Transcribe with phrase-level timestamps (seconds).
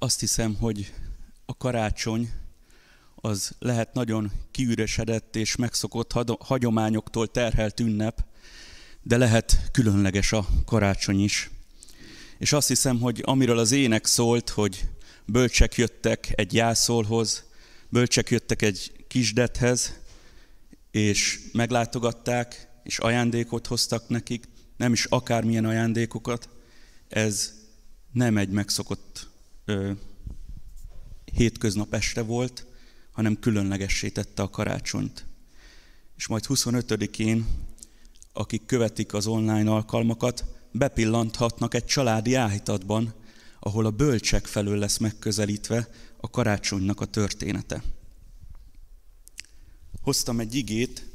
[0.00, 0.92] Azt hiszem, hogy
[1.46, 2.30] a karácsony
[3.14, 8.24] az lehet nagyon kiüresedett és megszokott hagyományoktól terhelt ünnep,
[9.02, 11.50] de lehet különleges a karácsony is.
[12.38, 14.88] És azt hiszem, hogy amiről az ének szólt, hogy
[15.24, 17.44] bölcsek jöttek egy jászolhoz,
[17.88, 19.98] bölcsek jöttek egy kisdethez,
[20.90, 24.44] és meglátogatták, és ajándékot hoztak nekik,
[24.76, 26.48] nem is akármilyen ajándékokat,
[27.08, 27.54] ez
[28.12, 29.28] nem egy megszokott
[29.68, 29.90] ö,
[31.32, 32.66] hétköznap este volt,
[33.12, 35.26] hanem különlegessé tette a karácsonyt.
[36.16, 37.46] És majd 25-én,
[38.32, 43.14] akik követik az online alkalmakat, bepillanthatnak egy családi áhítatban,
[43.60, 47.82] ahol a bölcsek felől lesz megközelítve a karácsonynak a története.
[50.02, 51.06] Hoztam egy igét,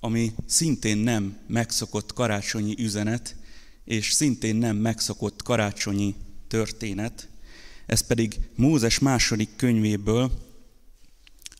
[0.00, 3.36] ami szintén nem megszokott karácsonyi üzenet,
[3.84, 6.14] és szintén nem megszokott karácsonyi
[6.48, 7.28] történet,
[7.90, 10.30] ez pedig Mózes második könyvéből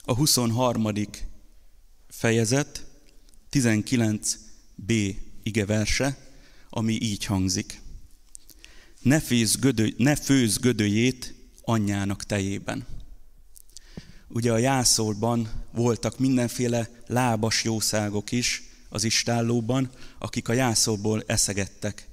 [0.03, 0.89] a 23.
[2.09, 2.87] fejezet
[3.53, 6.19] 19b igeverse,
[6.69, 7.81] ami így hangzik.
[9.03, 12.87] Ne, főz gödő, ne főz gödőjét anyjának tejében.
[14.29, 22.09] Ugye a jászolban voltak mindenféle lábas jószágok is az istállóban, akik a jászolból eszegettek.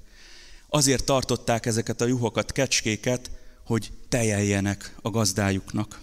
[0.68, 3.30] Azért tartották ezeket a juhokat, kecskéket,
[3.68, 6.00] hogy tejeljenek a gazdájuknak.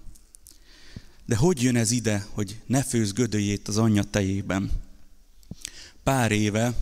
[1.26, 4.72] De hogy jön ez ide, hogy ne főz gödőjét az anyja tejében?
[6.04, 6.74] Pár éve,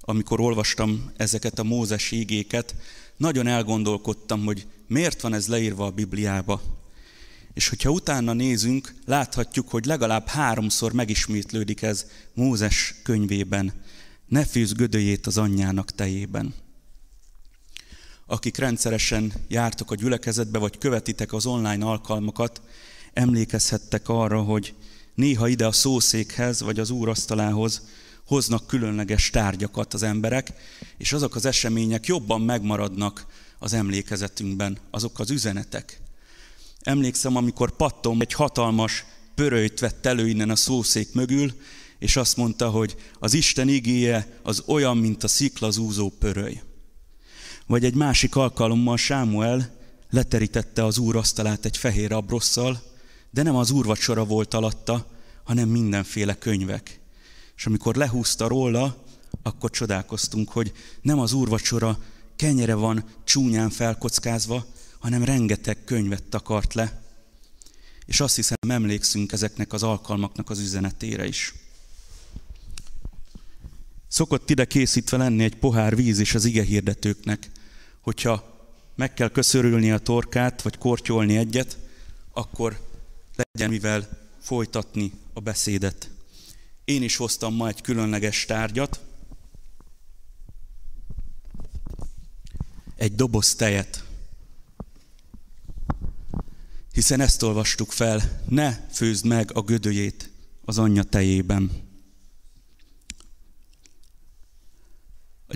[0.00, 2.74] amikor olvastam ezeket a Mózes ígéket,
[3.16, 6.62] nagyon elgondolkodtam, hogy miért van ez leírva a Bibliába.
[7.54, 13.72] És hogyha utána nézünk, láthatjuk, hogy legalább háromszor megismétlődik ez Mózes könyvében.
[14.26, 16.54] Ne fűz gödőjét az anyjának tejében.
[18.32, 22.62] Akik rendszeresen jártok a gyülekezetbe, vagy követitek az online alkalmakat,
[23.12, 24.74] emlékezhettek arra, hogy
[25.14, 27.82] néha ide a szószékhez, vagy az úrasztalához
[28.26, 30.52] hoznak különleges tárgyakat az emberek,
[30.98, 33.26] és azok az események jobban megmaradnak
[33.58, 36.00] az emlékezetünkben, azok az üzenetek.
[36.80, 39.04] Emlékszem, amikor pattom egy hatalmas
[39.34, 41.52] pörölyt vett elő innen a szószék mögül,
[41.98, 46.60] és azt mondta, hogy az Isten igéje az olyan, mint a sziklazúzó pöröly.
[47.72, 49.70] Vagy egy másik alkalommal Sámuel
[50.10, 52.82] leterítette az úr asztalát egy fehér abrosszal,
[53.30, 55.06] de nem az úrvacsora volt alatta,
[55.44, 57.00] hanem mindenféle könyvek.
[57.56, 59.04] És amikor lehúzta róla,
[59.42, 60.72] akkor csodálkoztunk, hogy
[61.02, 61.98] nem az úrvacsora
[62.36, 64.66] kenyere van csúnyán felkockázva,
[64.98, 67.02] hanem rengeteg könyvet takart le.
[68.06, 71.54] És azt hiszem, emlékszünk ezeknek az alkalmaknak az üzenetére is.
[74.08, 77.50] Szokott ide készítve lenni egy pohár víz is az ige hirdetőknek,
[78.02, 78.52] hogyha
[78.94, 81.78] meg kell köszörülni a torkát, vagy kortyolni egyet,
[82.32, 82.80] akkor
[83.34, 84.08] legyen mivel
[84.40, 86.10] folytatni a beszédet.
[86.84, 89.00] Én is hoztam ma egy különleges tárgyat,
[92.96, 94.04] egy doboz tejet.
[96.92, 100.30] Hiszen ezt olvastuk fel, ne főzd meg a gödőjét
[100.64, 101.91] az anyja tejében.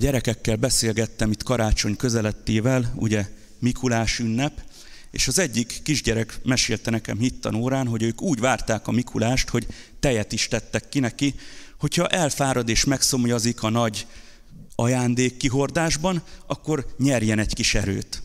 [0.06, 3.26] Gyerekekkel beszélgettem itt karácsony közelettével, ugye
[3.58, 4.62] Mikulás ünnep,
[5.10, 9.66] és az egyik kisgyerek mesélte nekem hittanórán, hogy ők úgy várták a Mikulást, hogy
[10.00, 11.34] tejet is tettek ki neki,
[11.78, 14.06] hogyha elfárad és megszomjazik a nagy
[14.74, 18.22] ajándék kihordásban, akkor nyerjen egy kis erőt.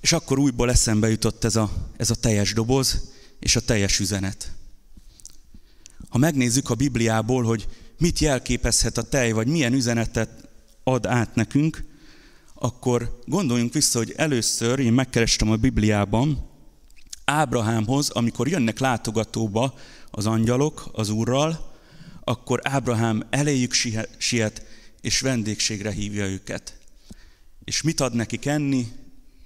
[0.00, 4.52] És akkor újból eszembe jutott ez a, ez a teljes doboz és a teljes üzenet.
[6.08, 10.39] Ha megnézzük a Bibliából, hogy mit jelképezhet a tej, vagy milyen üzenetet
[10.92, 11.84] ad át nekünk,
[12.54, 16.48] akkor gondoljunk vissza, hogy először én megkerestem a Bibliában
[17.24, 19.74] Ábrahámhoz, amikor jönnek látogatóba
[20.10, 21.74] az angyalok az Úrral,
[22.24, 23.72] akkor Ábrahám eléjük
[24.18, 24.66] siet,
[25.00, 26.78] és vendégségre hívja őket.
[27.64, 28.92] És mit ad nekik enni?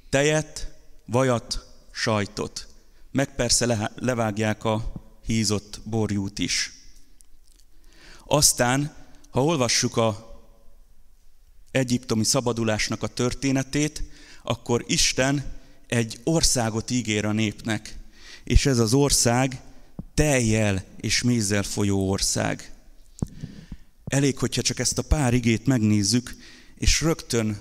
[0.09, 0.75] Tejet,
[1.07, 2.67] vajat, sajtot.
[3.11, 4.93] Meg persze levágják a
[5.27, 6.73] hízott borjút is.
[8.27, 8.95] Aztán,
[9.31, 10.34] ha olvassuk a
[11.75, 14.03] egyiptomi szabadulásnak a történetét,
[14.43, 15.45] akkor Isten
[15.87, 17.99] egy országot ígér a népnek,
[18.45, 19.61] és ez az ország
[20.15, 22.73] teljel és mézzel folyó ország.
[24.05, 26.37] Elég, hogyha csak ezt a pár igét megnézzük,
[26.79, 27.59] és rögtön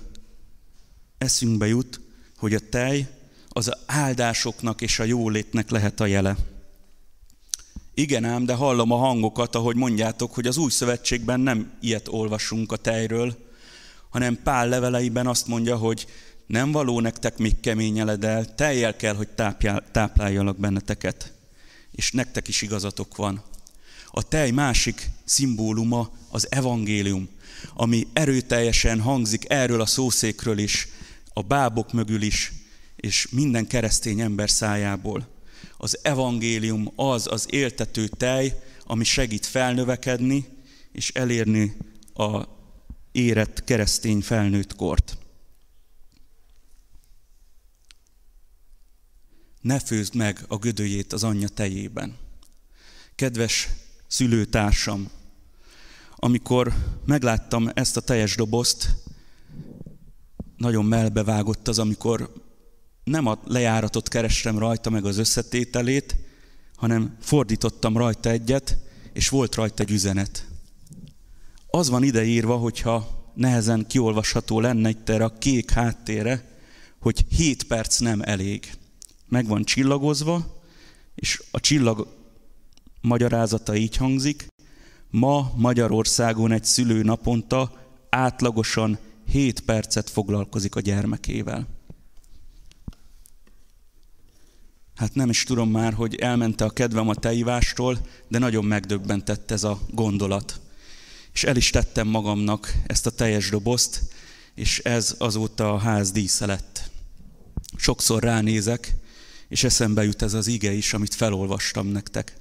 [1.17, 2.01] eszünkbe jut,
[2.37, 3.07] hogy a tej
[3.49, 6.37] az a áldásoknak és a jólétnek lehet a jele.
[7.93, 12.71] Igen ám, de hallom a hangokat, ahogy mondjátok, hogy az új szövetségben nem ilyet olvasunk
[12.71, 13.51] a tejről,
[14.13, 16.05] hanem Pál leveleiben azt mondja, hogy
[16.45, 21.33] nem való nektek még keményeledel, teljel kell, hogy tápjál, tápláljalak benneteket.
[21.91, 23.43] És nektek is igazatok van.
[24.07, 27.29] A tej másik szimbóluma az evangélium,
[27.73, 30.87] ami erőteljesen hangzik erről a szószékről is,
[31.33, 32.53] a bábok mögül is,
[32.95, 35.27] és minden keresztény ember szájából.
[35.77, 38.53] Az evangélium az az éltető tej,
[38.85, 40.45] ami segít felnövekedni
[40.91, 41.77] és elérni
[42.13, 42.61] a
[43.13, 45.17] érett keresztény felnőtt kort.
[49.61, 52.17] Ne főzd meg a gödőjét az anyja tejében.
[53.15, 53.69] Kedves
[54.07, 55.09] szülőtársam,
[56.15, 56.73] amikor
[57.05, 58.95] megláttam ezt a teljes dobozt,
[60.57, 62.33] nagyon melbevágott az, amikor
[63.03, 66.15] nem a lejáratot kerestem rajta, meg az összetételét,
[66.75, 68.77] hanem fordítottam rajta egyet,
[69.13, 70.52] és volt rajta egy üzenet.
[71.75, 76.57] Az van ideírva, hogyha nehezen kiolvasható lenne itt erre a kék háttérre,
[76.99, 78.71] hogy 7 perc nem elég.
[79.27, 80.61] Meg van csillagozva,
[81.15, 82.07] és a csillag
[83.01, 84.47] magyarázata így hangzik,
[85.09, 87.71] ma Magyarországon egy szülő naponta
[88.09, 88.97] átlagosan
[89.27, 91.67] 7 percet foglalkozik a gyermekével.
[94.95, 97.97] Hát nem is tudom már, hogy elmente a kedvem a teivástól,
[98.27, 100.61] de nagyon megdöbbentett ez a gondolat.
[101.33, 104.01] És el is tettem magamnak ezt a teljes dobozt,
[104.55, 106.91] és ez azóta a ház dísze lett.
[107.77, 108.95] Sokszor ránézek,
[109.47, 112.33] és eszembe jut ez az ige is, amit felolvastam nektek.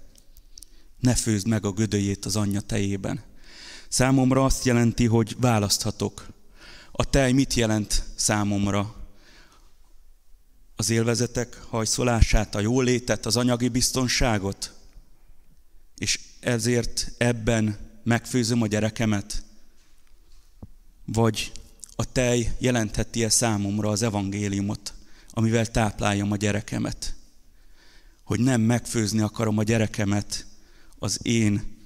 [0.99, 3.23] Ne főzd meg a gödöjét az anyja tejében.
[3.89, 6.27] Számomra azt jelenti, hogy választhatok.
[6.93, 9.03] A tej mit jelent számomra?
[10.83, 14.73] az élvezetek hajszolását, a jólétet, az anyagi biztonságot,
[15.99, 19.43] és ezért ebben megfőzöm a gyerekemet?
[21.05, 21.53] Vagy
[21.97, 24.95] a tej jelentheti-e számomra az evangéliumot,
[25.31, 27.15] amivel tápláljam a gyerekemet?
[28.25, 30.47] Hogy nem megfőzni akarom a gyerekemet
[30.99, 31.77] az én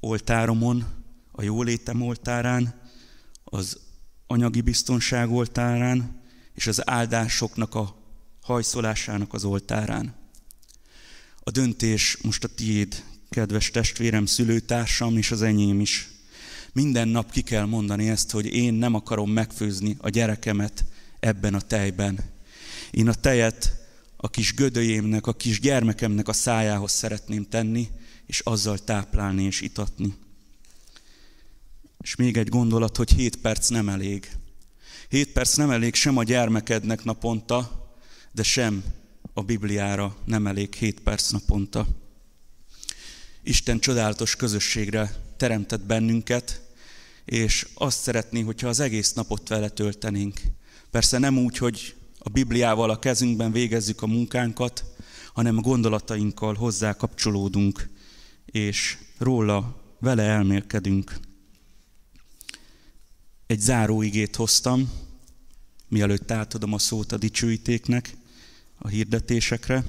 [0.00, 0.84] oltáromon,
[1.32, 2.80] a jólétem oltárán,
[3.44, 3.78] az
[4.26, 6.22] anyagi biztonság oltárán,
[6.54, 7.96] és az áldásoknak a
[8.42, 10.14] hajszolásának az oltárán.
[11.40, 13.04] A döntés most a tiéd,
[13.36, 16.08] kedves testvérem, szülőtársam és az enyém is.
[16.72, 20.84] Minden nap ki kell mondani ezt, hogy én nem akarom megfőzni a gyerekemet
[21.20, 22.18] ebben a tejben.
[22.90, 23.72] Én a tejet
[24.16, 27.88] a kis gödöjémnek, a kis gyermekemnek a szájához szeretném tenni,
[28.26, 30.14] és azzal táplálni és itatni.
[32.00, 34.30] És még egy gondolat, hogy 7 perc nem elég.
[35.08, 37.90] 7 perc nem elég sem a gyermekednek naponta,
[38.32, 38.84] de sem
[39.32, 42.05] a Bibliára nem elég 7 perc naponta.
[43.48, 46.62] Isten csodálatos közösségre teremtett bennünket,
[47.24, 50.40] és azt szeretné, hogyha az egész napot vele töltenénk.
[50.90, 54.84] Persze nem úgy, hogy a Bibliával a kezünkben végezzük a munkánkat,
[55.32, 57.88] hanem a gondolatainkkal hozzá kapcsolódunk,
[58.46, 61.18] és róla vele elmélkedünk.
[63.46, 64.92] Egy záróigét hoztam,
[65.88, 68.16] mielőtt átadom a szót a dicsőítéknek
[68.78, 69.84] a hirdetésekre,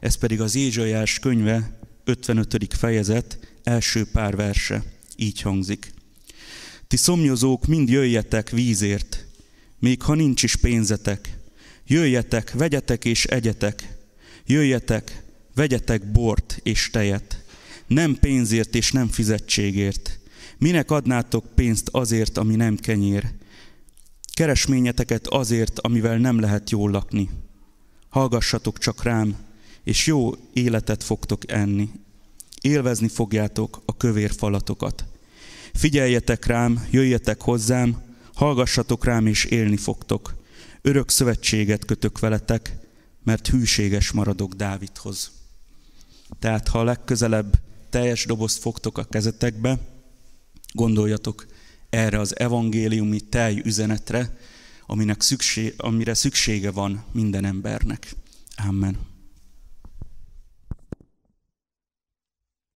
[0.00, 2.74] ez pedig az Ézsaiás könyve 55.
[2.74, 4.84] fejezet első pár verse.
[5.16, 5.92] Így hangzik.
[6.86, 9.26] Ti szomjozók, mind jöjjetek vízért,
[9.78, 11.38] még ha nincs is pénzetek.
[11.86, 13.96] Jöjjetek, vegyetek és egyetek.
[14.46, 15.22] Jöjjetek,
[15.54, 17.44] vegyetek bort és tejet.
[17.86, 20.18] Nem pénzért és nem fizetségért.
[20.58, 23.32] Minek adnátok pénzt azért, ami nem kenyér?
[24.34, 27.28] Keresményeteket azért, amivel nem lehet jól lakni
[28.16, 29.36] hallgassatok csak rám,
[29.84, 31.90] és jó életet fogtok enni.
[32.60, 35.04] Élvezni fogjátok a kövér falatokat.
[35.72, 38.02] Figyeljetek rám, jöjjetek hozzám,
[38.34, 40.34] hallgassatok rám, és élni fogtok.
[40.82, 42.76] Örök szövetséget kötök veletek,
[43.24, 45.30] mert hűséges maradok Dávidhoz.
[46.38, 47.60] Tehát, ha a legközelebb
[47.90, 49.78] teljes dobozt fogtok a kezetekbe,
[50.72, 51.46] gondoljatok
[51.90, 54.36] erre az evangéliumi tej üzenetre,
[54.86, 58.14] aminek szükség, amire szüksége van minden embernek.
[58.68, 59.15] Amen.